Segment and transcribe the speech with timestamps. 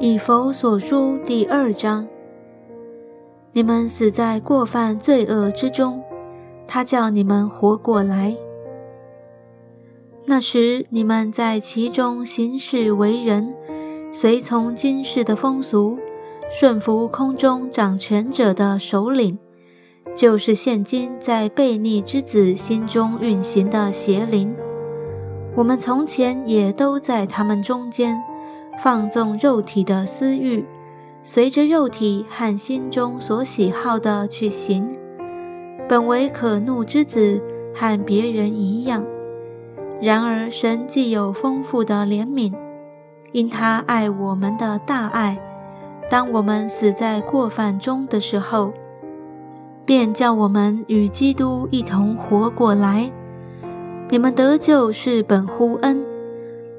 [0.00, 2.06] 以弗所书第二章：
[3.52, 6.00] 你们死在过犯罪恶之中，
[6.68, 8.36] 他叫你们活过来。
[10.24, 13.52] 那时你们在其中行事为人，
[14.12, 15.98] 随从今世的风俗，
[16.48, 19.36] 顺服空中掌权者的首领，
[20.14, 24.54] 就是现今在悖逆之子心中运行的邪灵。
[25.56, 28.22] 我们从前也都在他们中间。
[28.82, 30.64] 放纵肉体的私欲，
[31.22, 34.96] 随着肉体和心中所喜好的去行，
[35.88, 37.42] 本为可怒之子，
[37.74, 39.04] 和别人一样。
[40.00, 42.54] 然而神既有丰富的怜悯，
[43.32, 45.38] 因他爱我们的大爱，
[46.08, 48.72] 当我们死在过犯中的时候，
[49.84, 53.10] 便叫我们与基督一同活过来。
[54.08, 56.07] 你们得救是本乎恩。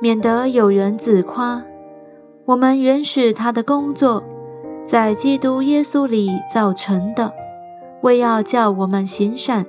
[0.00, 1.64] 免得有人自夸，
[2.44, 4.22] 我们原是他的工作，
[4.86, 7.32] 在基督耶稣里造成的，
[8.02, 9.66] 为要叫我们行善，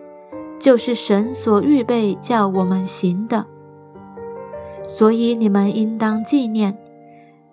[0.59, 3.47] 就是神所预备叫我们行的。
[4.87, 6.77] 所以你们应当纪念，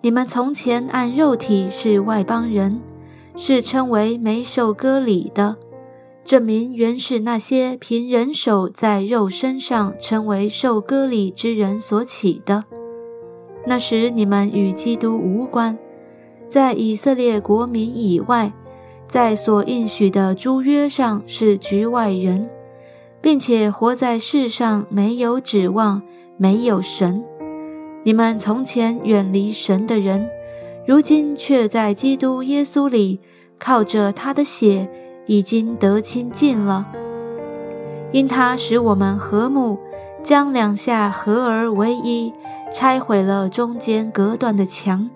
[0.01, 2.79] 你们从前按肉体是外邦人，
[3.35, 5.55] 是称为没受割礼的，
[6.27, 12.65] 证明原是那些凭人手在肉身上称为受割礼之人所起的。
[13.65, 15.79] 那时你们与基督无关，
[16.49, 18.51] 在以色列国民以外，
[19.07, 22.49] 在所应许的诸约上是局外人，
[23.21, 26.01] 并且活在世上没有指望，
[26.35, 27.23] 没有神。
[28.03, 30.29] 你们从前远离神的人，
[30.85, 33.21] 如今却在基督耶稣里
[33.57, 34.89] 靠着他的血
[35.27, 36.87] 已经得亲近了，
[38.11, 39.77] 因他使我们和睦，
[40.23, 42.33] 将两下合而为一。
[42.69, 45.09] 拆毁了中间隔断的墙，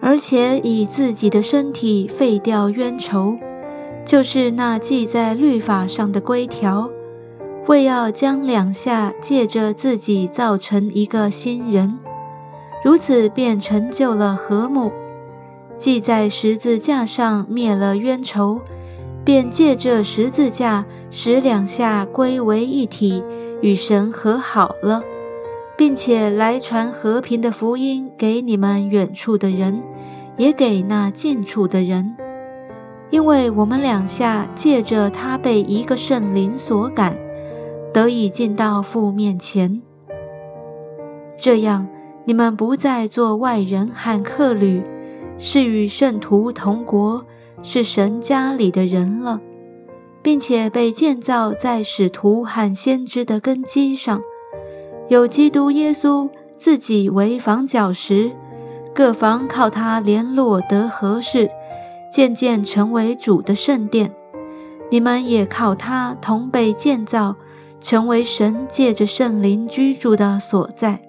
[0.00, 3.38] 而且以自己的身体废掉冤仇，
[4.04, 6.90] 就是那记在律法上的规条，
[7.68, 12.00] 为要将两下借着自己造成一个新人，
[12.84, 14.90] 如此便成就了和睦。
[15.78, 18.60] 记在十字架上灭了冤仇，
[19.28, 23.22] 便借着十字架使两下归为一体，
[23.60, 25.02] 与神和好了。
[25.76, 29.82] 并且来传和平的福音给你们远处的人，
[30.38, 32.16] 也给那近处的人，
[33.10, 37.14] 因为我们两下借着他被一个圣灵所感，
[37.92, 39.82] 得以进到父面前。
[41.36, 41.86] 这样，
[42.24, 44.82] 你们不再做外人和客旅，
[45.36, 47.22] 是与圣徒同国，
[47.62, 49.40] 是神家里的人了，
[50.22, 54.20] 并且被建造在使徒和先知的根基上。
[55.08, 58.32] 有基督耶稣自己为房角石，
[58.94, 61.50] 各房靠他联络得合适，
[62.12, 64.12] 渐渐成为主的圣殿。
[64.90, 67.36] 你们也靠他同被建造，
[67.80, 71.07] 成为神借着圣灵居住的所在。